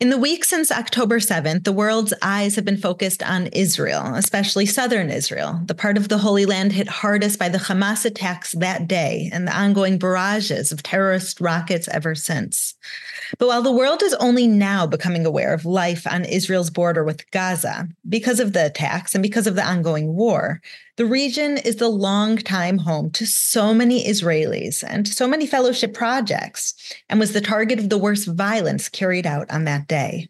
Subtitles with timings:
[0.00, 4.64] In the week since October 7th, the world's eyes have been focused on Israel, especially
[4.64, 8.86] southern Israel, the part of the Holy Land hit hardest by the Hamas attacks that
[8.86, 12.76] day and the ongoing barrages of terrorist rockets ever since.
[13.38, 17.28] But while the world is only now becoming aware of life on Israel's border with
[17.32, 20.60] Gaza because of the attacks and because of the ongoing war,
[20.98, 26.74] the region is the longtime home to so many Israelis and so many fellowship projects,
[27.08, 30.28] and was the target of the worst violence carried out on that day.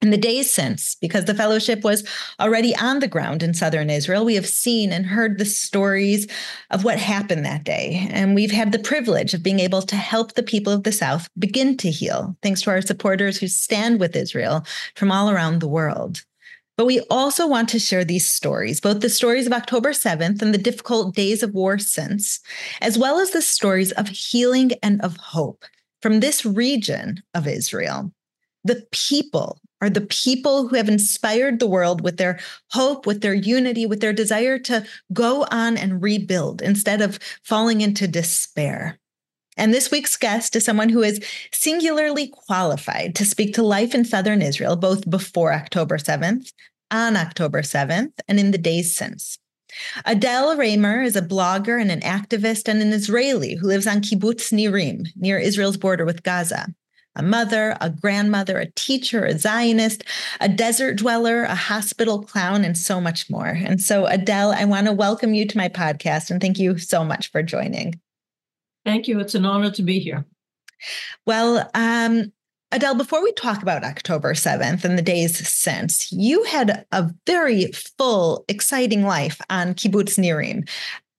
[0.00, 2.02] In the days since, because the fellowship was
[2.40, 6.26] already on the ground in southern Israel, we have seen and heard the stories
[6.70, 8.08] of what happened that day.
[8.10, 11.28] And we've had the privilege of being able to help the people of the South
[11.38, 14.64] begin to heal, thanks to our supporters who stand with Israel
[14.96, 16.22] from all around the world.
[16.82, 20.52] But we also want to share these stories, both the stories of October 7th and
[20.52, 22.40] the difficult days of war since,
[22.80, 25.64] as well as the stories of healing and of hope
[26.00, 28.12] from this region of Israel.
[28.64, 32.40] The people are the people who have inspired the world with their
[32.72, 37.80] hope, with their unity, with their desire to go on and rebuild instead of falling
[37.80, 38.98] into despair.
[39.56, 44.04] And this week's guest is someone who is singularly qualified to speak to life in
[44.04, 46.52] Southern Israel, both before October 7th,
[46.92, 49.38] on October 7th, and in the days since.
[50.04, 54.52] Adele Raemer is a blogger and an activist and an Israeli who lives on Kibbutz
[54.52, 56.66] Nirim, near Israel's border with Gaza
[57.14, 60.04] a mother, a grandmother, a teacher, a Zionist,
[60.40, 63.48] a desert dweller, a hospital clown, and so much more.
[63.48, 67.04] And so, Adele, I want to welcome you to my podcast and thank you so
[67.04, 68.00] much for joining.
[68.84, 69.20] Thank you.
[69.20, 70.24] It's an honor to be here.
[71.26, 72.32] Well, um,
[72.74, 77.70] Adele, before we talk about October 7th and the days since, you had a very
[77.98, 80.66] full, exciting life on Kibbutz Nirim.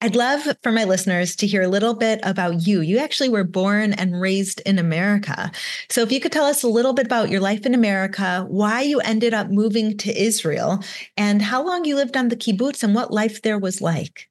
[0.02, 2.82] I'd love for my listeners to hear a little bit about you.
[2.82, 5.52] You actually were born and raised in America.
[5.92, 8.82] So, if you could tell us a little bit about your life in America, why
[8.82, 10.84] you ended up moving to Israel,
[11.18, 14.28] and how long you lived on the kibbutz and what life there was like.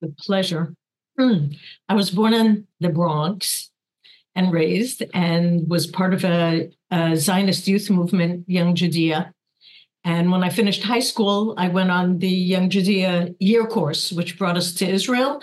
[0.00, 0.74] With pleasure.
[1.16, 1.52] Hmm.
[1.88, 3.70] I was born in the Bronx
[4.34, 9.32] and raised, and was part of a, a Zionist youth movement, Young Judaea,
[10.04, 14.36] and when I finished high school, I went on the Young Judaea year course, which
[14.36, 15.40] brought us to Israel.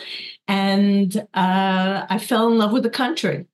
[0.47, 3.45] And uh, I fell in love with the country.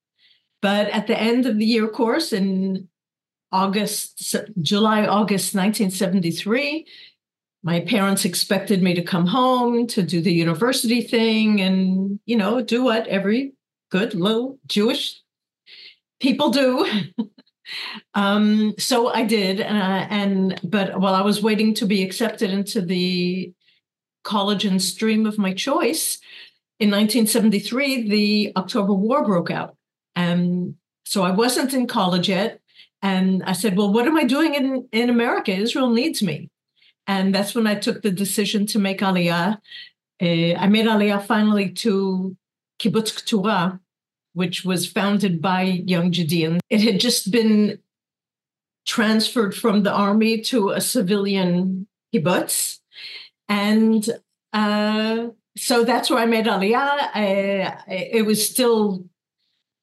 [0.61, 2.87] But at the end of the year course in
[3.51, 6.87] August, July, August 1973,
[7.61, 12.61] my parents expected me to come home to do the university thing and, you know,
[12.61, 13.53] do what every
[13.91, 15.21] good little Jewish
[16.19, 16.87] people do.
[18.13, 19.63] Um, so I did, uh,
[20.09, 23.53] and but while I was waiting to be accepted into the
[24.23, 26.19] college and stream of my choice,
[26.79, 29.75] in 1973 the October War broke out,
[30.15, 32.61] and so I wasn't in college yet.
[33.01, 35.51] And I said, "Well, what am I doing in in America?
[35.51, 36.49] Israel needs me."
[37.07, 39.59] And that's when I took the decision to make Aliyah.
[40.21, 42.35] Uh, I made Aliyah finally to
[42.79, 43.79] Kibbutz Keturah,
[44.35, 46.61] which was founded by young Judeans.
[46.69, 47.79] It had just been
[48.85, 52.79] transferred from the army to a civilian kibbutz.
[53.47, 54.07] And
[54.53, 57.09] uh, so that's where I made Aliyah.
[57.13, 59.05] I, it was still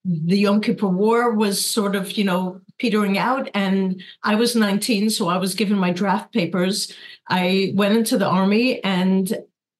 [0.05, 3.49] the Yom Kippur War was sort of, you know, petering out.
[3.55, 6.95] And I was 19, so I was given my draft papers.
[7.29, 9.33] I went into the army and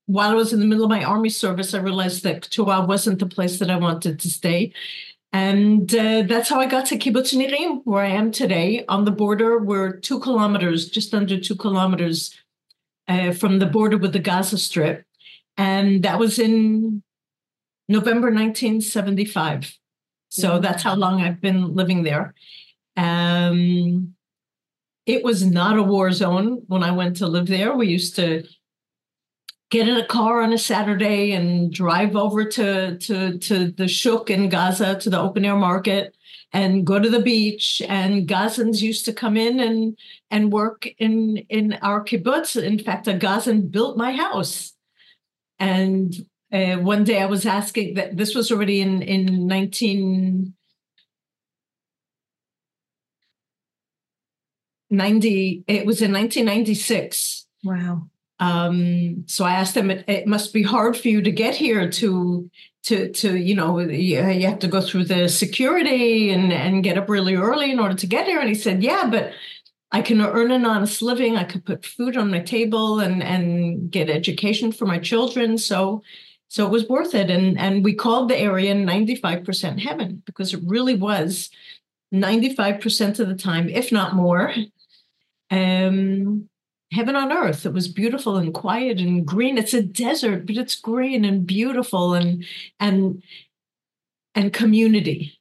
[0.07, 3.19] while I was in the middle of my army service, I realized that Keturah wasn't
[3.19, 4.73] the place that I wanted to stay.
[5.33, 8.85] And uh, that's how I got to Kibbutz Nirim, where I am today.
[8.89, 12.37] On the border, we're two kilometers, just under two kilometers
[13.09, 15.07] uh, from the border with the Gaza Strip.
[15.57, 17.03] And that was in
[17.89, 19.79] November 1975.
[20.29, 20.63] So mm-hmm.
[20.63, 22.35] that's how long I've been living there.
[22.97, 24.15] Um,
[25.07, 27.75] it was not a war zone when I went to live there.
[27.75, 28.45] We used to
[29.73, 34.29] get in a car on a Saturday and drive over to to to the Shuk
[34.29, 36.15] in Gaza to the open air market
[36.53, 37.81] and go to the beach.
[37.89, 39.97] And Gazans used to come in and
[40.31, 42.63] and work in in our kibbutz.
[42.63, 44.75] In fact, a Gazan built my house.
[45.59, 46.15] And
[46.53, 50.55] uh, one day I was asking that this was already in in 19.
[54.91, 58.11] 90 it was in 1996 wow
[58.43, 61.89] um, so I asked him, it, it, must be hard for you to get here
[61.89, 62.51] to
[62.83, 66.99] to to you know you, you have to go through the security and and get
[66.99, 69.33] up really early in order to get here." And he said, "Yeah, but
[69.93, 71.37] I can earn an honest living.
[71.37, 75.57] I could put food on my table and and get education for my children.
[75.57, 76.03] So."
[76.49, 80.61] So it was worth it, and and we called the area 95% heaven because it
[80.67, 81.49] really was
[82.13, 84.53] 95% of the time, if not more.
[85.51, 86.51] Um,
[86.93, 87.67] heaven on earth.
[87.67, 89.59] It was beautiful and quiet and green.
[89.59, 92.45] It's a desert, but it's green and beautiful and
[92.79, 93.23] and
[94.35, 95.39] and community.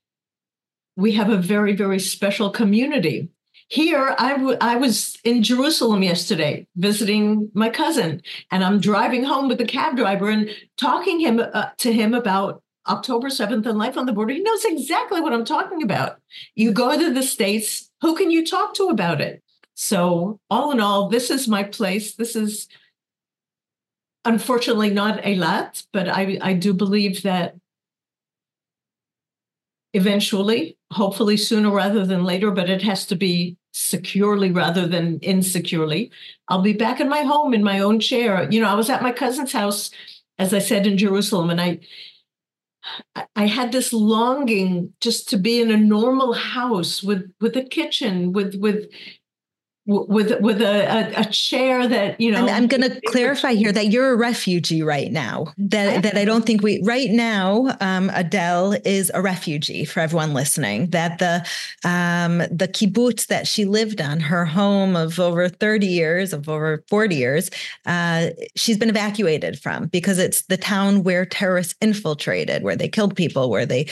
[0.96, 3.30] We have a very very special community.
[3.68, 8.22] Here, I, w- I was in Jerusalem yesterday visiting my cousin,
[8.52, 12.62] and I'm driving home with the cab driver and talking him uh, to him about
[12.90, 14.34] October 7th and Life on the Border.
[14.34, 16.20] He knows exactly what I'm talking about.
[16.54, 19.42] You go to the States, who can you talk to about it?
[19.84, 22.14] So, all in all, this is my place.
[22.14, 22.68] This is
[24.24, 27.56] unfortunately not a lot, but I, I do believe that
[29.94, 36.12] eventually, hopefully sooner rather than later, but it has to be securely rather than insecurely.
[36.48, 38.48] I'll be back in my home in my own chair.
[38.52, 39.90] You know, I was at my cousin's house,
[40.38, 41.80] as I said, in Jerusalem, and I
[43.36, 48.32] I had this longing just to be in a normal house with with a kitchen,
[48.32, 48.88] with with
[49.88, 53.72] with with a, a, a, chair that you know i'm, I'm going to clarify here
[53.72, 57.76] that you're a refugee right now that I that i don't think we right now
[57.82, 61.44] um, adele is a refugee for everyone listening that the
[61.84, 66.84] um, the kibbutz that she lived on her home of over 30 years of over
[66.88, 67.50] 40 years
[67.88, 73.16] uh, she's been evacuated from because it's the town where terrorists infiltrated where they killed
[73.16, 73.88] people where they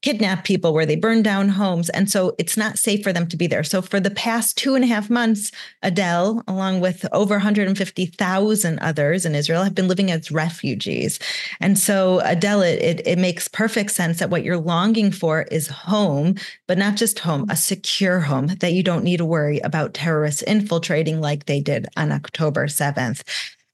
[0.00, 3.36] kidnapped people where they burned down homes and so it's not safe for them to
[3.36, 3.62] be there.
[3.62, 5.33] So for the past two and a half months
[5.82, 11.18] Adele, along with over 150,000 others in Israel, have been living as refugees.
[11.60, 16.36] And so, Adele, it, it makes perfect sense that what you're longing for is home,
[16.66, 20.42] but not just home, a secure home that you don't need to worry about terrorists
[20.42, 23.22] infiltrating like they did on October 7th.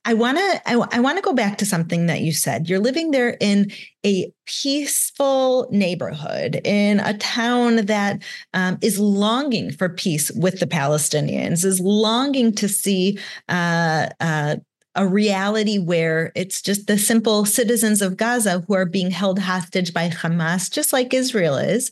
[0.05, 2.69] I want to I, I want to go back to something that you said.
[2.69, 3.71] You're living there in
[4.05, 8.23] a peaceful neighborhood in a town that
[8.55, 13.19] um, is longing for peace with the Palestinians, is longing to see
[13.51, 14.57] uh, uh,
[14.95, 19.93] a reality where it's just the simple citizens of Gaza who are being held hostage
[19.93, 21.91] by Hamas, just like Israel is.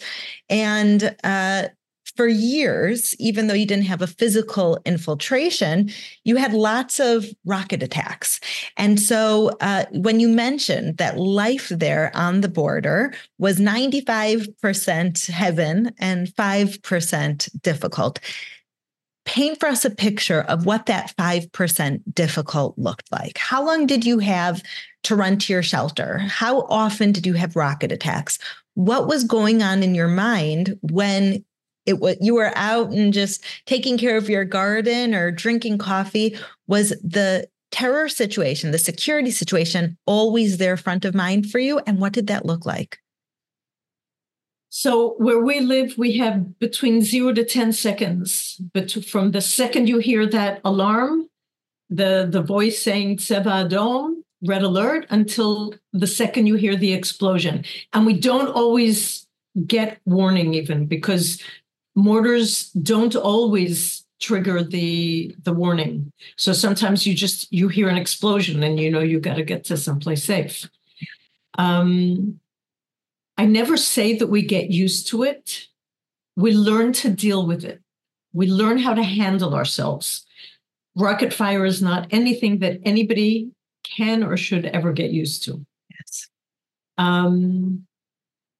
[0.48, 1.68] And uh,
[2.18, 5.88] for years, even though you didn't have a physical infiltration,
[6.24, 8.40] you had lots of rocket attacks.
[8.76, 15.92] And so uh, when you mentioned that life there on the border was 95% heaven
[16.00, 18.18] and 5% difficult,
[19.24, 23.38] paint for us a picture of what that 5% difficult looked like.
[23.38, 24.60] How long did you have
[25.04, 26.18] to run to your shelter?
[26.18, 28.40] How often did you have rocket attacks?
[28.74, 31.44] What was going on in your mind when
[31.88, 36.36] it was you were out and just taking care of your garden or drinking coffee
[36.66, 41.80] was the terror situation the security situation always there front of mind for you?
[41.86, 42.98] And what did that look like?
[44.70, 49.88] So where we live we have between 0 to 10 seconds but from the second
[49.88, 51.28] you hear that alarm
[51.88, 57.64] the the voice saying tseva adom red alert until the second you hear the explosion.
[57.92, 59.26] And we don't always
[59.66, 61.42] get warning even because
[61.98, 66.12] mortars don't always trigger the the warning.
[66.36, 69.64] So sometimes you just you hear an explosion and you know you got to get
[69.64, 70.68] to someplace safe.
[71.58, 72.40] Um
[73.36, 75.66] i never say that we get used to it.
[76.36, 77.80] We learn to deal with it.
[78.32, 80.24] We learn how to handle ourselves.
[80.96, 83.50] Rocket fire is not anything that anybody
[83.84, 85.64] can or should ever get used to.
[85.90, 86.28] Yes.
[86.96, 87.86] Um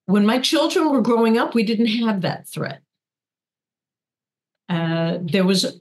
[0.07, 2.80] when my children were growing up we didn't have that threat
[4.68, 5.80] uh, there was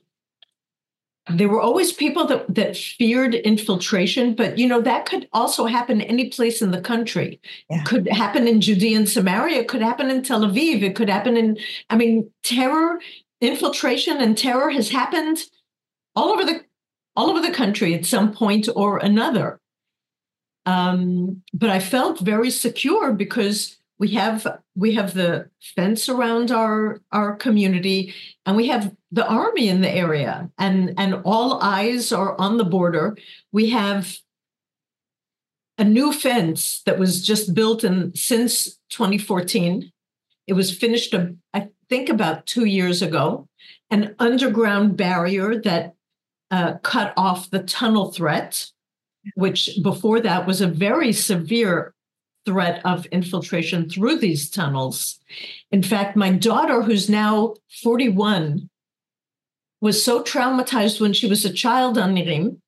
[1.30, 6.02] there were always people that, that feared infiltration, but you know that could also happen
[6.02, 7.42] any place in the country.
[7.70, 7.82] Yeah.
[7.82, 9.60] It could happen in Judea and Samaria.
[9.60, 10.82] It could happen in Tel Aviv.
[10.82, 11.58] It could happen in.
[11.90, 13.00] I mean, terror,
[13.42, 15.40] infiltration, and terror has happened
[16.16, 16.64] all over the
[17.16, 19.60] all over the country at some point or another.
[20.66, 27.02] Um, but I felt very secure because we have we have the fence around our
[27.12, 28.14] our community
[28.46, 32.66] and we have the army in the area and and all eyes are on the
[32.66, 33.18] border.
[33.52, 34.18] We have
[35.78, 39.92] a new fence that was just built in since 2014
[40.48, 43.48] it was finished a, i think about two years ago.
[43.90, 45.94] An underground barrier that
[46.52, 48.72] uh, cut off the tunnel threat
[49.36, 51.94] which before that was a very severe
[52.48, 55.20] threat of infiltration through these tunnels.
[55.70, 58.70] In fact, my daughter, who's now 41,
[59.82, 62.62] was so traumatized when she was a child on Nirim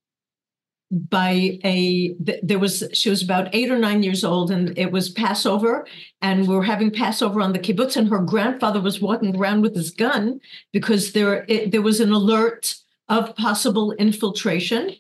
[0.92, 5.10] by a there was she was about eight or nine years old and it was
[5.10, 5.86] passover
[6.20, 9.76] and we were having passover on the kibbutz and her grandfather was walking around with
[9.76, 10.40] his gun
[10.74, 12.76] because there it, there was an alert
[13.08, 14.96] of possible infiltration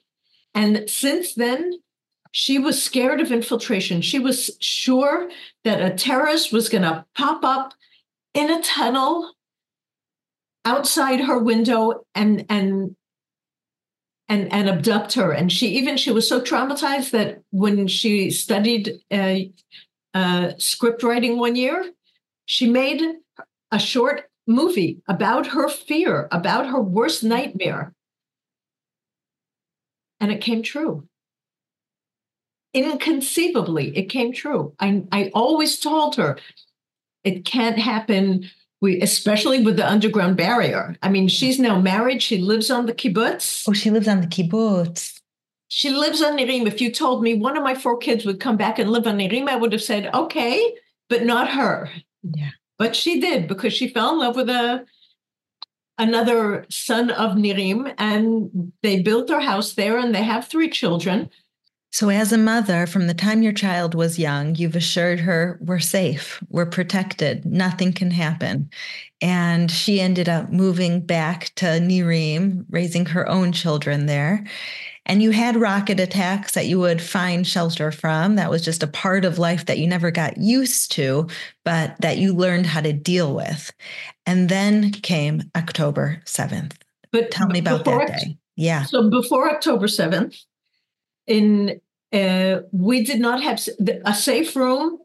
[0.53, 1.74] and since then
[2.31, 4.01] she was scared of infiltration.
[4.01, 5.29] She was sure
[5.63, 7.74] that a terrorist was going to pop up
[8.33, 9.33] in a tunnel
[10.65, 12.95] outside her window and and
[14.27, 15.31] and and abduct her.
[15.31, 19.36] And she even she was so traumatized that when she studied uh,
[20.13, 21.91] uh, script writing one year
[22.45, 23.01] she made
[23.71, 27.93] a short movie about her fear about her worst nightmare.
[30.19, 31.08] And it came true
[32.73, 36.38] inconceivably it came true i i always told her
[37.23, 38.49] it can't happen
[38.81, 40.95] we especially with the underground barrier.
[41.01, 42.21] I mean, she's now married.
[42.23, 43.65] She lives on the kibbutz.
[43.67, 45.19] Oh, she lives on the kibbutz.
[45.67, 46.65] She lives on Nirim.
[46.65, 49.17] If you told me one of my four kids would come back and live on
[49.17, 50.75] Nirim, I would have said okay,
[51.09, 51.89] but not her.
[52.23, 52.51] Yeah.
[52.77, 54.85] But she did because she fell in love with a
[55.97, 61.29] another son of Nirim, and they built their house there, and they have three children.
[61.91, 65.79] So, as a mother, from the time your child was young, you've assured her we're
[65.79, 68.69] safe, we're protected, nothing can happen.
[69.22, 74.46] And she ended up moving back to Nirim, raising her own children there.
[75.08, 78.36] And you had rocket attacks that you would find shelter from.
[78.36, 81.27] That was just a part of life that you never got used to,
[81.65, 83.74] but that you learned how to deal with.
[84.27, 86.74] And then came October 7th.
[87.12, 88.38] But tell me about that day.
[88.55, 88.84] Yeah.
[88.84, 90.43] So before October 7th,
[91.29, 91.79] in
[92.12, 93.62] uh, we did not have
[94.03, 95.00] a safe room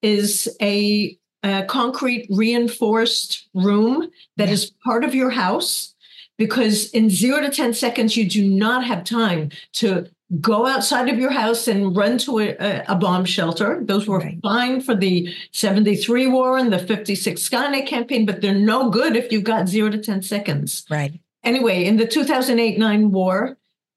[0.00, 4.54] is a, a concrete reinforced room that yeah.
[4.54, 5.94] is part of your house
[6.38, 10.06] because in zero to 10 seconds you do not have time to
[10.40, 14.38] go outside of your house and run to a, a bomb shelter those were right.
[14.42, 19.32] fine for the 73 war and the 56 Sinai campaign but they're no good if
[19.32, 23.56] you've got zero to 10 seconds right anyway in the 2008-9 war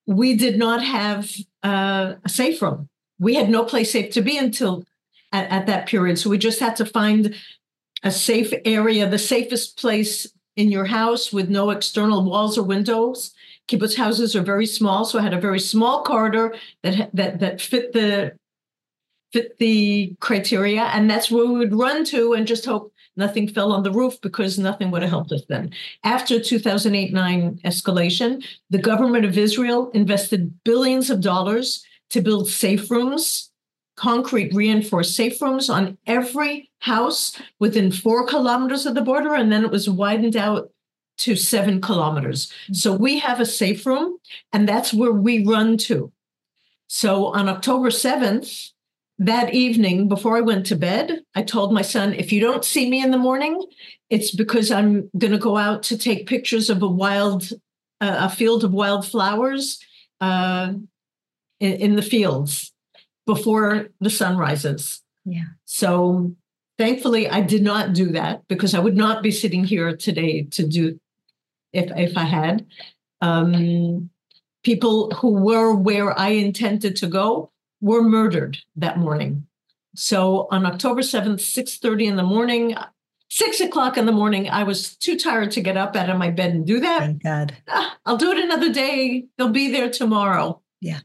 [0.09, 2.89] we did not have uh, a safe room.
[3.19, 4.83] We had no place safe to be until
[5.31, 6.17] at, at that period.
[6.17, 7.35] So we just had to find
[8.01, 10.25] a safe area, the safest place
[10.55, 13.35] in your house with no external walls or windows.
[13.67, 17.61] Kibbutz houses are very small, so I had a very small corridor that that that
[17.61, 18.31] fit the
[19.31, 23.73] fit the criteria, and that's where we would run to and just hope Nothing fell
[23.73, 25.71] on the roof because nothing would have helped us then.
[26.05, 32.89] After 2008 9 escalation, the government of Israel invested billions of dollars to build safe
[32.89, 33.51] rooms,
[33.97, 39.35] concrete reinforced safe rooms on every house within four kilometers of the border.
[39.35, 40.71] And then it was widened out
[41.17, 42.47] to seven kilometers.
[42.47, 42.73] Mm-hmm.
[42.75, 44.17] So we have a safe room,
[44.53, 46.13] and that's where we run to.
[46.87, 48.71] So on October 7th,
[49.19, 52.89] that evening before I went to bed, I told my son, if you don't see
[52.89, 53.61] me in the morning,
[54.09, 57.49] it's because I'm going to go out to take pictures of a wild,
[57.99, 59.77] uh, a field of wildflowers
[60.21, 60.73] uh,
[61.59, 62.73] in, in the fields
[63.25, 65.01] before the sun rises.
[65.25, 65.43] Yeah.
[65.65, 66.33] So
[66.77, 70.65] thankfully, I did not do that because I would not be sitting here today to
[70.65, 70.99] do
[71.73, 72.65] if if I had.
[73.21, 74.09] Um,
[74.63, 79.47] people who were where I intended to go were murdered that morning.
[79.95, 82.75] So on October 7th, 6:30 in the morning,
[83.29, 86.29] six o'clock in the morning, I was too tired to get up out of my
[86.29, 86.99] bed and do that.
[86.99, 87.55] Thank God.
[87.67, 89.27] Ah, I'll do it another day.
[89.37, 90.61] They'll be there tomorrow.
[90.81, 90.99] Yeah.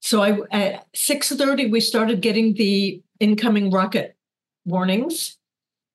[0.00, 4.16] So I at 6:30, we started getting the incoming rocket
[4.64, 5.36] warnings.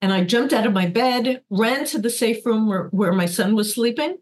[0.01, 3.25] And I jumped out of my bed, ran to the safe room where, where my
[3.25, 4.17] son was sleeping.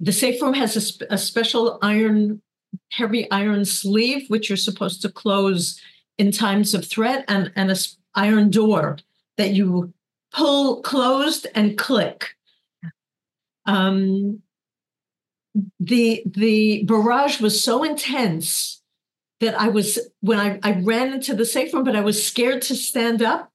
[0.00, 2.40] The safe room has a, sp- a special iron
[2.90, 5.80] heavy iron sleeve, which you're supposed to close
[6.18, 7.76] in times of threat, and, and a
[8.14, 8.98] iron door
[9.38, 9.92] that you
[10.32, 12.30] pull closed and click.
[13.66, 14.42] Um,
[15.78, 18.82] the the barrage was so intense
[19.40, 22.62] that I was when I, I ran into the safe room, but I was scared
[22.62, 23.50] to stand up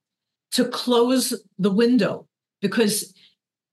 [0.52, 2.28] to close the window
[2.62, 3.14] because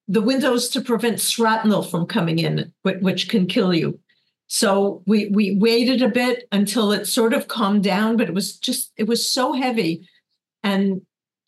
[0.09, 3.99] the windows to prevent shrapnel from coming in, which can kill you.
[4.55, 8.57] So we we waited a bit until it sort of calmed down, but it was
[8.57, 10.09] just it was so heavy,
[10.63, 11.03] and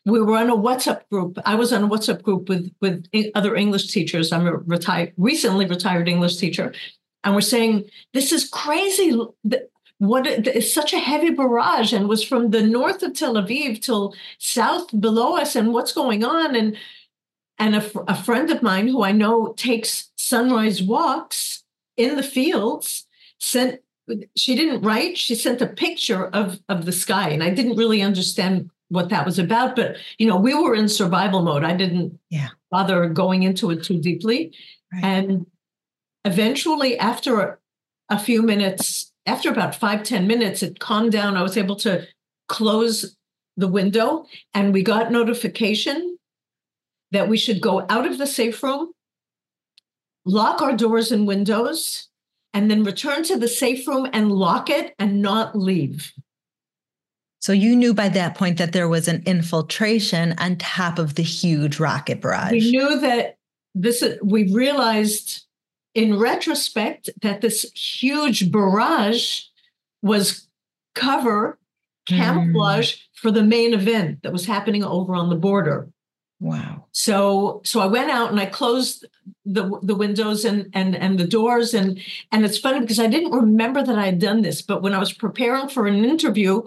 [0.05, 1.39] we were on a WhatsApp group.
[1.47, 4.33] I was on a WhatsApp group with with other English teachers.
[4.33, 6.75] I'm a retired, recently retired English teacher,
[7.23, 9.17] and we're saying this is crazy.
[9.99, 14.17] What it's such a heavy barrage, and was from the north of Tel Aviv till
[14.39, 16.57] south below us, and what's going on?
[16.57, 16.77] And
[17.57, 21.63] and a, a friend of mine who I know takes sunrise walks
[21.97, 23.07] in the fields
[23.39, 23.81] sent
[24.37, 28.03] she didn't write she sent a picture of of the sky and i didn't really
[28.03, 32.19] understand what that was about but you know we were in survival mode i didn't
[32.31, 32.49] yeah.
[32.71, 34.53] bother going into it too deeply
[34.93, 35.05] right.
[35.05, 35.47] and
[36.25, 37.59] eventually after a,
[38.11, 42.07] a few minutes after about five ten minutes it calmed down i was able to
[42.49, 43.17] close
[43.57, 44.25] the window
[44.55, 46.17] and we got notification
[47.11, 48.93] that we should go out of the safe room
[50.27, 52.09] lock our doors and windows
[52.53, 56.13] and then return to the safe room and lock it and not leave.
[57.41, 61.23] So you knew by that point that there was an infiltration on top of the
[61.23, 62.53] huge rocket barrage.
[62.53, 63.39] We knew that
[63.75, 65.45] this we realized
[65.95, 69.43] in retrospect that this huge barrage
[70.03, 70.49] was
[70.95, 71.59] cover
[72.09, 73.01] camouflage mm.
[73.15, 75.89] for the main event that was happening over on the border.
[76.41, 76.86] Wow.
[76.97, 79.05] So so I went out and I closed
[79.45, 82.01] the the windows and and and the doors and
[82.33, 84.99] and it's funny because I didn't remember that I had done this, but when I
[84.99, 86.63] was preparing for an interview,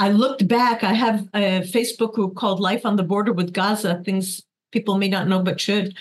[0.00, 0.82] I looked back.
[0.82, 5.08] I have a Facebook group called Life on the Border with Gaza, things people may
[5.08, 5.94] not know but should.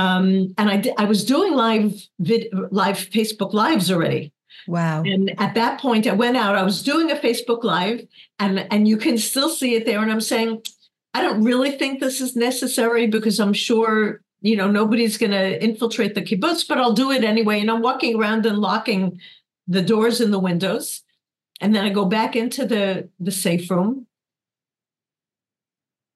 [0.00, 4.32] Um, and I did, I was doing live vid, live Facebook lives already.
[4.66, 5.02] Wow.
[5.04, 8.04] And at that point I went out, I was doing a Facebook live
[8.40, 10.62] and and you can still see it there and I'm saying
[11.18, 15.62] I don't really think this is necessary because I'm sure you know nobody's going to
[15.62, 17.60] infiltrate the kibbutz, but I'll do it anyway.
[17.60, 19.20] And I'm walking around and locking
[19.66, 21.02] the doors and the windows,
[21.60, 24.06] and then I go back into the the safe room.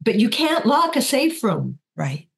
[0.01, 2.29] But you can't lock a safe room, right?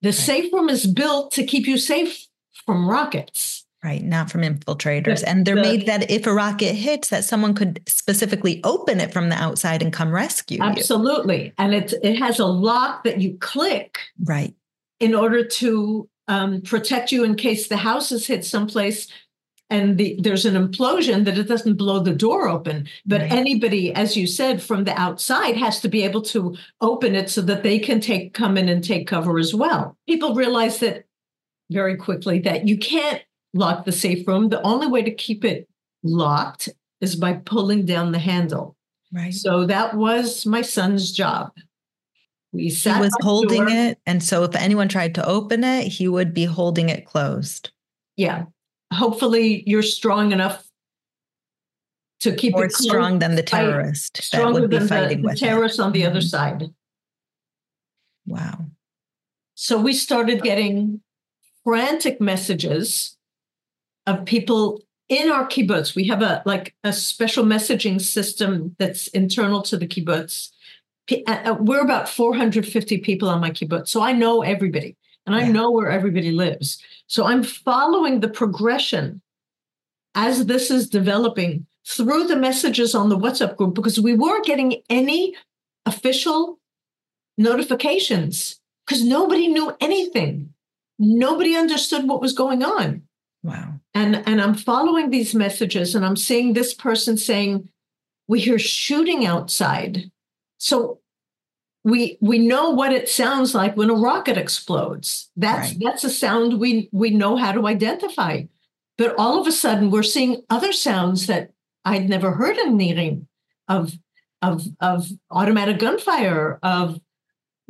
[0.00, 0.14] The right.
[0.14, 2.26] safe room is built to keep you safe
[2.64, 3.63] from rockets.
[3.84, 5.20] Right, not from infiltrators.
[5.20, 8.98] The, and they're the, made that if a rocket hits, that someone could specifically open
[8.98, 11.44] it from the outside and come rescue absolutely.
[11.44, 11.52] You.
[11.58, 14.54] And it it has a lock that you click right
[15.00, 19.06] in order to um, protect you in case the house is hit someplace
[19.68, 22.88] and the, there's an implosion that it doesn't blow the door open.
[23.04, 23.32] But right.
[23.32, 27.42] anybody, as you said, from the outside has to be able to open it so
[27.42, 29.98] that they can take come in and take cover as well.
[30.08, 31.04] People realize that
[31.70, 33.22] very quickly that you can't
[33.54, 34.50] lock the safe room.
[34.50, 35.68] The only way to keep it
[36.02, 36.68] locked
[37.00, 38.76] is by pulling down the handle.
[39.12, 39.32] Right.
[39.32, 41.52] So that was my son's job.
[42.52, 43.98] We sat he was holding it.
[44.06, 47.70] And so if anyone tried to open it, he would be holding it closed.
[48.16, 48.44] Yeah.
[48.92, 50.64] Hopefully you're strong enough
[52.20, 55.46] to keep more it strong than the terrorist that would be fighting the, with the
[55.46, 56.10] terrorist on the mm-hmm.
[56.10, 56.64] other side.
[58.26, 58.66] Wow.
[59.54, 61.02] So we started getting
[61.64, 63.13] frantic messages
[64.06, 65.94] of people in our kibbutz.
[65.94, 70.50] We have a like a special messaging system that's internal to the kibbutz.
[71.10, 75.42] Uh, uh, we're about 450 people on my kibbutz, so I know everybody and I
[75.42, 75.52] yeah.
[75.52, 76.82] know where everybody lives.
[77.06, 79.20] So I'm following the progression
[80.14, 84.82] as this is developing through the messages on the WhatsApp group because we weren't getting
[84.88, 85.34] any
[85.86, 86.58] official
[87.36, 90.54] notifications because nobody knew anything.
[90.98, 93.02] Nobody understood what was going on.
[93.42, 93.80] Wow.
[93.94, 97.68] And and I'm following these messages and I'm seeing this person saying,
[98.26, 100.10] we hear shooting outside.
[100.58, 101.00] So
[101.84, 105.30] we we know what it sounds like when a rocket explodes.
[105.36, 105.80] That's right.
[105.80, 108.44] that's a sound we we know how to identify.
[108.96, 111.52] But all of a sudden we're seeing other sounds that
[111.84, 113.26] I'd never heard in Nirim
[113.68, 113.92] of
[114.42, 117.00] of of automatic gunfire, of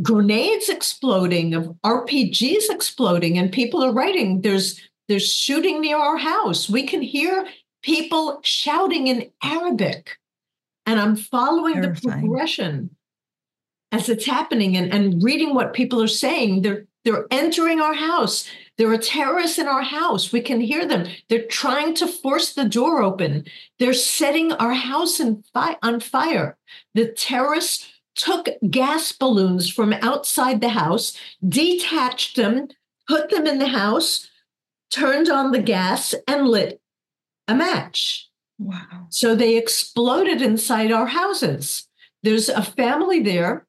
[0.01, 6.69] grenades exploding, of RPGs exploding, and people are writing there's there's shooting near our house.
[6.69, 7.47] We can hear
[7.83, 10.19] people shouting in Arabic.
[10.87, 12.23] And I'm following Terrifying.
[12.23, 12.91] the progression
[13.93, 16.63] as it's happening and, and reading what people are saying.
[16.63, 18.49] They're they're entering our house.
[18.79, 20.33] There are terrorists in our house.
[20.33, 21.07] We can hear them.
[21.29, 23.45] They're trying to force the door open.
[23.79, 25.21] They're setting our house
[25.53, 26.57] fi- on fire.
[26.95, 32.69] The terrorists took gas balloons from outside the house, detached them,
[33.07, 34.29] put them in the house,
[34.91, 36.81] turned on the gas and lit
[37.49, 38.29] a match.
[38.59, 39.07] Wow.
[39.11, 41.89] So they exploded inside our houses.
[42.23, 43.67] There's a family there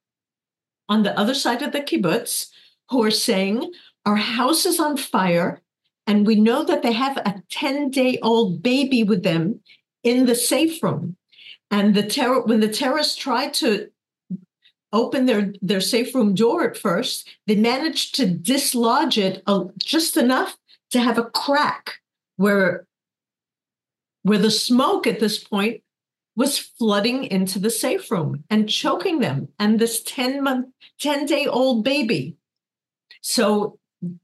[0.87, 2.47] on the other side of the kibbutz
[2.89, 3.71] who are saying,
[4.05, 5.61] Our house is on fire.
[6.07, 9.61] And we know that they have a 10 day old baby with them
[10.03, 11.17] in the safe room.
[11.71, 13.89] And the terror, when the terrorists tried to
[14.93, 20.15] open their, their safe room door at first, they managed to dislodge it uh, just
[20.15, 20.57] enough
[20.91, 21.99] to have a crack
[22.37, 22.87] where
[24.23, 25.81] where the smoke at this point
[26.35, 30.67] was flooding into the safe room and choking them and this 10 month
[30.99, 32.35] 10 day old baby
[33.21, 33.79] so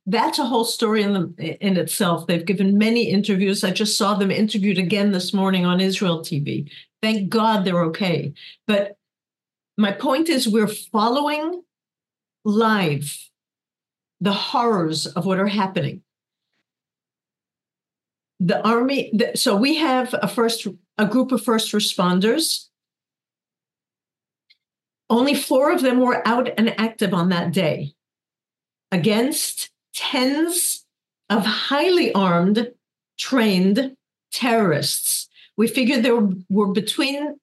[0.06, 2.28] that's a whole story in the, in itself.
[2.28, 3.64] They've given many interviews.
[3.64, 6.70] I just saw them interviewed again this morning on Israel TV.
[7.02, 8.34] Thank God they're okay.
[8.68, 8.98] But
[9.78, 11.64] my point is, we're following
[12.44, 13.18] live
[14.20, 16.04] the horrors of what are happening.
[18.44, 22.68] The army, the, so we have a first a group of first responders.
[25.10, 27.94] Only four of them were out and active on that day
[28.92, 30.86] against tens
[31.30, 32.72] of highly armed,
[33.18, 33.96] trained
[34.32, 35.30] terrorists.
[35.58, 37.36] We figured there were between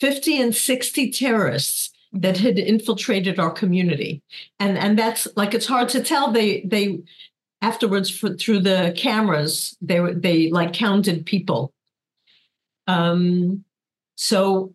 [0.00, 4.22] 50 and 60 terrorists that had infiltrated our community.
[4.60, 6.30] And, and that's like it's hard to tell.
[6.30, 7.00] They they
[7.62, 11.72] afterwards for, through the cameras, they they like counted people.
[12.86, 13.64] Um,
[14.16, 14.74] so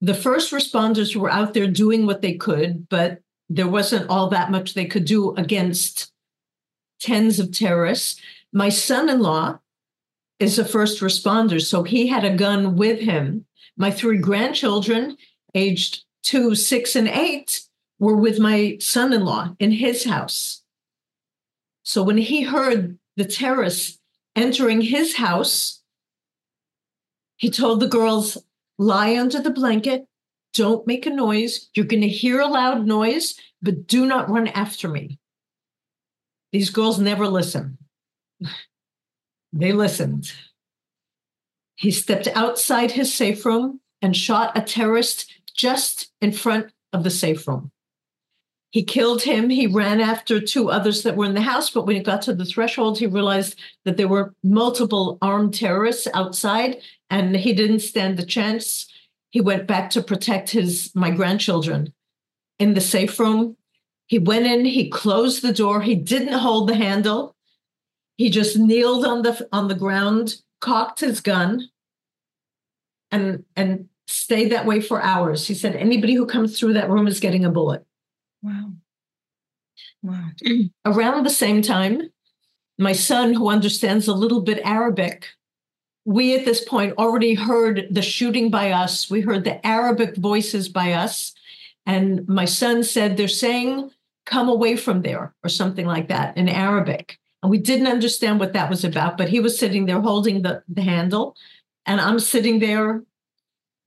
[0.00, 4.50] the first responders were out there doing what they could, but there wasn't all that
[4.50, 6.12] much they could do against
[7.00, 8.20] tens of terrorists.
[8.52, 9.58] My son in law
[10.40, 13.46] is a first responder, so he had a gun with him.
[13.76, 15.16] My three grandchildren,
[15.54, 17.62] aged two, six, and eight,
[17.98, 20.63] were with my son in law in his house.
[21.84, 23.98] So when he heard the terrorists
[24.34, 25.82] entering his house,
[27.36, 28.38] he told the girls,
[28.78, 30.06] lie under the blanket,
[30.54, 31.68] don't make a noise.
[31.74, 35.18] You're going to hear a loud noise, but do not run after me.
[36.52, 37.78] These girls never listen.
[39.52, 40.32] they listened.
[41.76, 47.10] He stepped outside his safe room and shot a terrorist just in front of the
[47.10, 47.72] safe room.
[48.74, 49.50] He killed him.
[49.50, 52.34] He ran after two others that were in the house, but when he got to
[52.34, 58.16] the threshold, he realized that there were multiple armed terrorists outside and he didn't stand
[58.16, 58.88] the chance.
[59.30, 61.92] He went back to protect his my grandchildren
[62.58, 63.56] in the safe room.
[64.06, 67.36] He went in, he closed the door, he didn't hold the handle.
[68.16, 71.68] He just kneeled on the on the ground, cocked his gun,
[73.12, 75.46] and and stayed that way for hours.
[75.46, 77.86] He said anybody who comes through that room is getting a bullet.
[78.44, 78.72] Wow.
[80.02, 80.28] Wow.
[80.84, 82.10] Around the same time,
[82.78, 85.28] my son, who understands a little bit Arabic,
[86.04, 89.08] we at this point already heard the shooting by us.
[89.10, 91.32] We heard the Arabic voices by us.
[91.86, 93.90] And my son said, They're saying,
[94.26, 97.18] come away from there, or something like that in Arabic.
[97.42, 100.62] And we didn't understand what that was about, but he was sitting there holding the,
[100.68, 101.36] the handle.
[101.86, 103.02] And I'm sitting there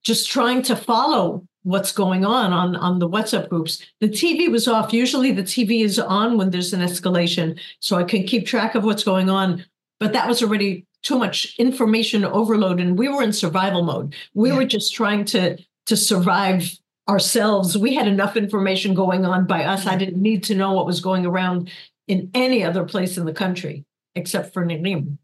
[0.03, 3.85] just trying to follow what's going on, on on the WhatsApp groups.
[3.99, 4.93] The TV was off.
[4.93, 8.85] Usually the TV is on when there's an escalation, so I can keep track of
[8.85, 9.65] what's going on.
[9.99, 14.15] But that was already too much information overload, and we were in survival mode.
[14.33, 14.55] We yeah.
[14.55, 16.71] were just trying to to survive
[17.09, 17.77] ourselves.
[17.77, 19.85] We had enough information going on by us.
[19.85, 21.69] I didn't need to know what was going around
[22.07, 23.83] in any other place in the country
[24.15, 25.17] except for Nirim.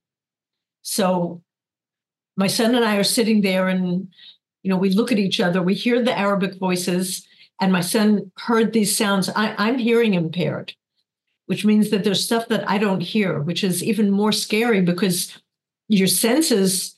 [0.82, 1.42] So
[2.36, 4.10] my son and I are sitting there and
[4.64, 7.28] you know we look at each other, we hear the Arabic voices,
[7.62, 9.30] and my son heard these sounds.
[9.30, 10.74] I, I'm hearing impaired,
[11.46, 15.38] which means that there's stuff that I don't hear, which is even more scary because
[15.88, 16.98] your senses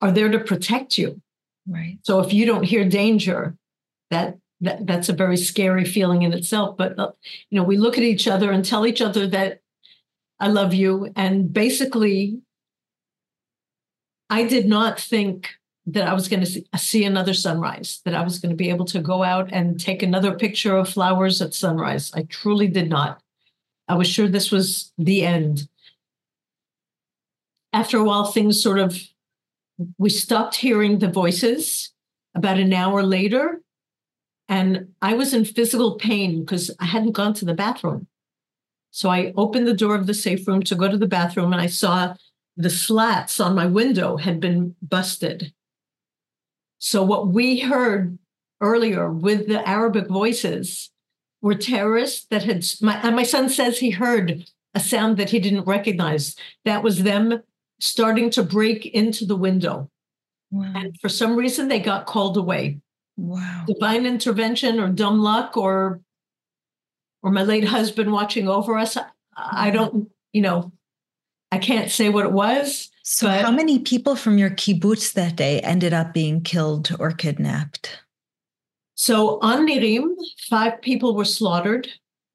[0.00, 1.20] are there to protect you.
[1.68, 1.98] Right.
[2.02, 3.56] So if you don't hear danger,
[4.10, 6.76] that, that that's a very scary feeling in itself.
[6.76, 7.10] But uh,
[7.50, 9.60] you know, we look at each other and tell each other that
[10.38, 12.40] I love you, and basically,
[14.30, 15.50] I did not think
[15.86, 18.70] that I was going to uh, see another sunrise, that I was going to be
[18.70, 22.12] able to go out and take another picture of flowers at sunrise.
[22.14, 23.22] I truly did not.
[23.88, 25.68] I was sure this was the end.
[27.72, 29.00] After a while, things sort of,
[29.98, 31.92] we stopped hearing the voices.
[32.32, 33.60] About an hour later,
[34.48, 38.08] and I was in physical pain because I hadn't gone to the bathroom.
[38.90, 41.62] So I opened the door of the safe room to go to the bathroom and
[41.62, 42.14] I saw
[42.56, 45.52] the slats on my window had been busted.
[46.80, 48.18] So what we heard
[48.60, 50.90] earlier with the Arabic voices
[51.42, 55.38] were terrorists that had my and my son says he heard a sound that he
[55.38, 56.34] didn't recognize.
[56.64, 57.42] That was them
[57.80, 59.90] starting to break into the window.
[60.50, 60.72] Wow.
[60.74, 62.80] And for some reason they got called away.
[63.16, 63.64] Wow.
[63.66, 66.00] Divine intervention or dumb luck or
[67.22, 68.96] or my late husband watching over us.
[69.36, 69.76] I mm-hmm.
[69.76, 70.72] don't, you know,
[71.52, 72.90] I can't say what it was.
[73.12, 77.10] So but, how many people from your kibbutz that day ended up being killed or
[77.10, 77.98] kidnapped?
[78.94, 80.14] So on Nirim,
[80.48, 81.88] five people were slaughtered.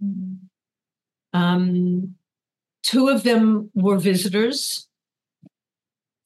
[0.03, 1.39] Mm-hmm.
[1.39, 2.15] Um,
[2.83, 4.89] two of them were visitors.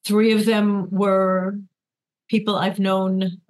[0.03, 1.59] Three of them were
[2.27, 3.41] people I've known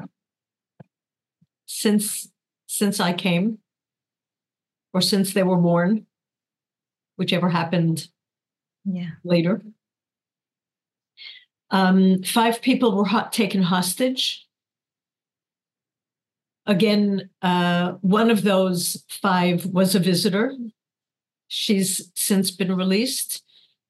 [1.66, 2.28] since
[2.68, 3.60] since I came
[4.94, 6.08] or since they were born.
[7.16, 8.10] whichever happened
[8.84, 9.12] yeah.
[9.24, 9.62] later.
[11.72, 14.48] Um, five people were hot, taken hostage.
[16.66, 20.56] Again, uh, one of those five was a visitor.
[21.48, 23.44] She's since been released,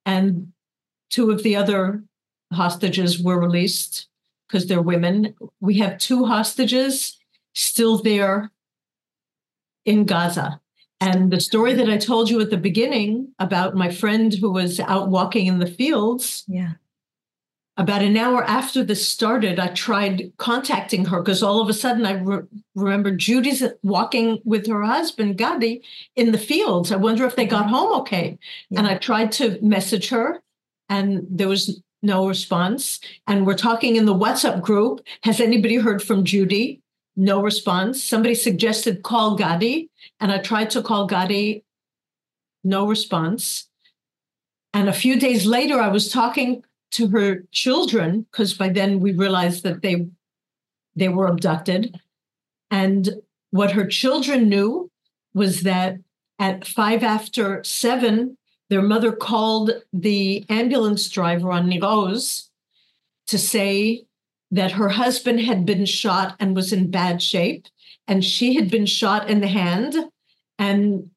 [0.05, 0.53] and
[1.09, 2.03] two of the other
[2.53, 4.07] hostages were released
[4.47, 5.35] because they're women.
[5.59, 7.17] We have two hostages
[7.53, 8.51] still there
[9.85, 10.61] in Gaza.
[11.01, 14.79] And the story that I told you at the beginning about my friend who was
[14.81, 16.43] out walking in the fields.
[16.47, 16.73] Yeah.
[17.79, 22.05] About an hour after this started, I tried contacting her because all of a sudden
[22.05, 22.41] I re-
[22.75, 25.81] remember Judy's walking with her husband, Gadi,
[26.17, 26.91] in the fields.
[26.91, 27.75] I wonder if they got mm-hmm.
[27.75, 28.37] home okay.
[28.69, 28.79] Yeah.
[28.79, 30.43] And I tried to message her,
[30.89, 32.99] and there was no response.
[33.27, 34.99] And we're talking in the WhatsApp group.
[35.23, 36.81] Has anybody heard from Judy?
[37.15, 38.03] No response.
[38.03, 39.89] Somebody suggested call Gadi,
[40.19, 41.63] and I tried to call Gadi.
[42.61, 43.69] No response.
[44.73, 49.13] And a few days later, I was talking to her children because by then we
[49.13, 50.07] realized that they
[50.95, 51.99] they were abducted.
[52.71, 53.21] And
[53.51, 54.91] what her children knew
[55.33, 55.97] was that
[56.39, 58.37] at five after seven,
[58.69, 62.49] their mother called the ambulance driver on Nir Oz
[63.27, 64.05] to say
[64.51, 67.65] that her husband had been shot and was in bad shape,
[68.07, 69.95] and she had been shot in the hand,
[70.57, 71.09] and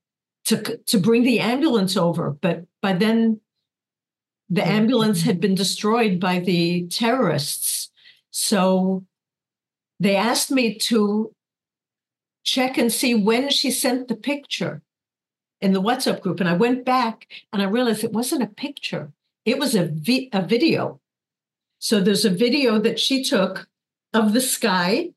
[0.44, 2.30] to to bring the ambulance over.
[2.30, 3.40] But by then,
[4.52, 7.90] the oh, ambulance had been destroyed by the terrorists.
[8.30, 9.04] So
[9.98, 11.34] they asked me to
[12.44, 14.82] check and see when she sent the picture
[15.62, 16.38] in the WhatsApp group.
[16.38, 19.12] And I went back and I realized it wasn't a picture,
[19.46, 21.00] it was a, vi- a video.
[21.78, 23.68] So there's a video that she took
[24.12, 25.10] of the sky.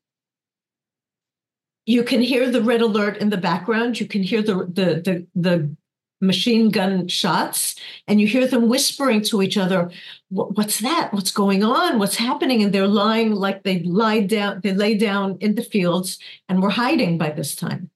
[1.84, 4.00] You can hear the red alert in the background.
[4.00, 5.76] You can hear the the the, the
[6.20, 7.74] machine gun shots,
[8.08, 9.90] and you hear them whispering to each other,
[10.28, 11.12] "What's that?
[11.12, 11.98] What's going on?
[11.98, 14.60] What's happening?" And they're lying like they lie down.
[14.62, 17.90] They lay down in the fields, and we're hiding by this time.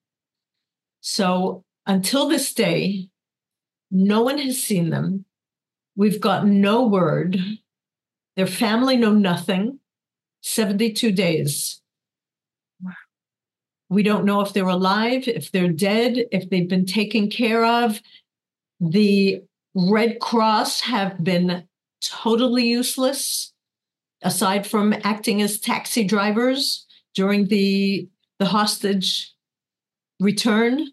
[1.00, 3.08] So until this day,
[3.90, 5.24] no one has seen them.
[5.96, 7.40] We've got no word.
[8.36, 9.80] Their family know nothing.
[10.42, 11.79] 72 days.
[13.90, 18.00] We don't know if they're alive, if they're dead, if they've been taken care of.
[18.80, 19.42] The
[19.74, 21.64] Red Cross have been
[22.02, 23.52] totally useless,
[24.22, 29.34] aside from acting as taxi drivers during the, the hostage
[30.20, 30.86] return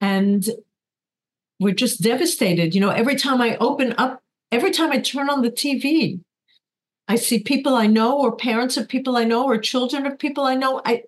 [0.00, 0.44] and
[1.60, 2.74] we're just devastated.
[2.74, 6.20] You know, every time I open up, every time I turn on the TV,
[7.06, 10.44] I see people I know, or parents of people I know, or children of people
[10.44, 10.80] I know.
[10.84, 11.02] I,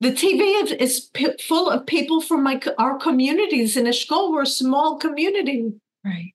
[0.00, 3.76] the TV is, is p- full of people from my our communities.
[3.76, 5.72] In Eshkol, we're a small community,
[6.04, 6.34] right?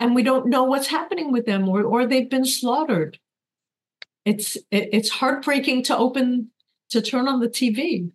[0.00, 3.18] And we don't know what's happening with them, or or they've been slaughtered.
[4.24, 6.50] It's it, it's heartbreaking to open
[6.90, 8.10] to turn on the TV.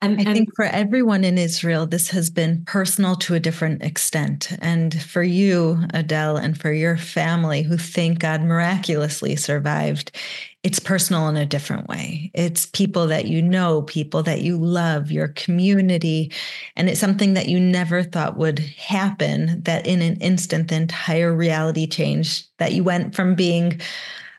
[0.00, 4.52] And, I think for everyone in Israel, this has been personal to a different extent.
[4.60, 10.14] And for you, Adele, and for your family who thank God miraculously survived,
[10.64, 12.30] it's personal in a different way.
[12.32, 16.32] It's people that you know, people that you love, your community.
[16.74, 21.34] And it's something that you never thought would happen, that in an instant, the entire
[21.34, 23.78] reality changed, that you went from being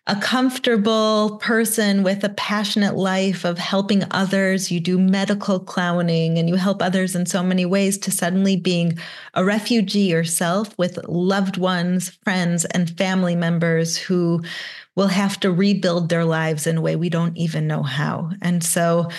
[0.07, 4.69] a comfortable person with a passionate life of helping others.
[4.69, 8.99] You do medical clowning and you help others in so many ways to suddenly being
[9.33, 14.43] a refugee yourself with loved ones, friends, and family members who
[14.93, 18.29] will have to rebuild their lives in a way we don't even know how.
[18.43, 19.09] And so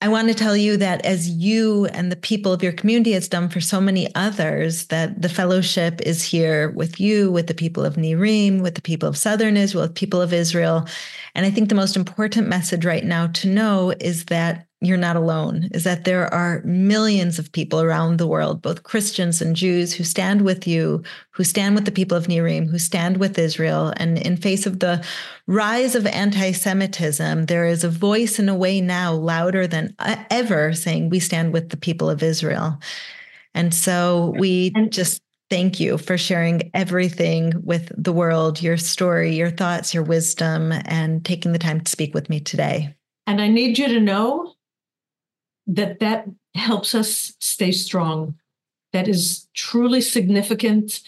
[0.00, 3.26] I want to tell you that as you and the people of your community has
[3.26, 7.84] done for so many others, that the fellowship is here with you, with the people
[7.84, 10.86] of Nirim, with the people of Southern Israel, with people of Israel.
[11.34, 15.16] And I think the most important message right now to know is that you're not
[15.16, 19.92] alone, is that there are millions of people around the world, both Christians and Jews,
[19.92, 23.92] who stand with you, who stand with the people of Nirim, who stand with Israel.
[23.96, 25.04] And in face of the
[25.48, 29.96] rise of anti Semitism, there is a voice in a way now louder than
[30.30, 32.78] ever saying, We stand with the people of Israel.
[33.54, 39.50] And so we just thank you for sharing everything with the world, your story, your
[39.50, 42.94] thoughts, your wisdom, and taking the time to speak with me today.
[43.26, 44.54] And I need you to know
[45.68, 48.34] that that helps us stay strong.
[48.92, 51.00] That is truly significant.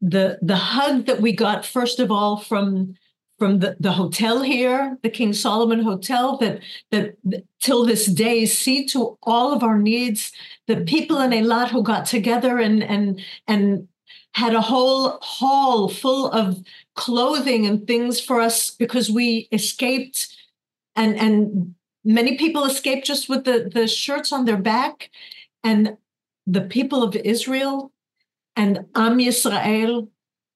[0.00, 2.94] The the hug that we got first of all from
[3.38, 6.60] from the, the hotel here, the King Solomon Hotel, that,
[6.92, 7.16] that
[7.60, 10.30] till this day see to all of our needs.
[10.68, 13.88] The people in Eilat who got together and and and
[14.34, 16.62] had a whole hall full of
[16.94, 20.28] clothing and things for us because we escaped
[20.94, 25.10] and and many people escaped just with the the shirts on their back
[25.62, 25.96] and
[26.46, 27.92] the people of Israel
[28.56, 30.08] and Am Yisrael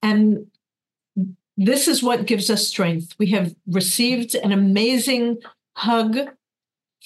[0.02, 0.46] and
[1.58, 3.16] this is what gives us strength.
[3.18, 5.38] We have received an amazing
[5.76, 6.16] hug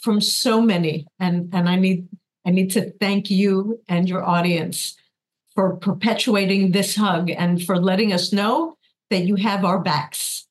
[0.02, 2.07] from so many, and, and I need
[2.44, 4.96] I need to thank you and your audience
[5.55, 8.76] for perpetuating this hug and for letting us know
[9.11, 10.41] that you have our backs.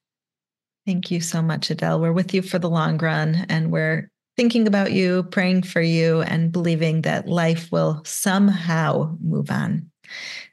[0.85, 1.99] Thank you so much, Adele.
[1.99, 6.21] We're with you for the long run, and we're thinking about you, praying for you,
[6.21, 9.91] and believing that life will somehow move on.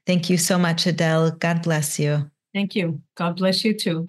[0.07, 1.33] Thank you so much, Adele.
[1.33, 2.31] God bless you.
[2.55, 3.01] Thank you.
[3.15, 4.07] God bless you too.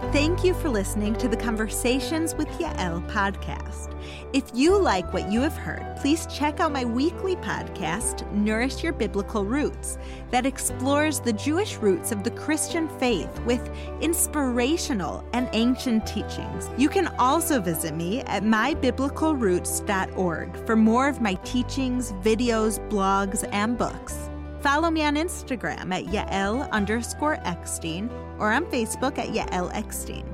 [0.00, 3.92] Thank you for listening to the Conversations with Yael podcast.
[4.32, 8.94] If you like what you have heard, please check out my weekly podcast, Nourish Your
[8.94, 9.98] Biblical Roots,
[10.30, 13.68] that explores the Jewish roots of the Christian faith with
[14.00, 16.70] inspirational and ancient teachings.
[16.78, 23.76] You can also visit me at mybiblicalroots.org for more of my teachings, videos, blogs, and
[23.76, 24.27] books.
[24.60, 30.26] Follow me on Instagram at Yael underscore Eckstein or on Facebook at Yael Eckstein.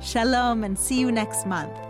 [0.00, 1.85] Shalom and see you next month.